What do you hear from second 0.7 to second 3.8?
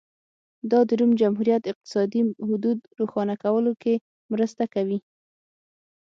دا د روم جمهوریت اقتصادي حدود روښانه کولو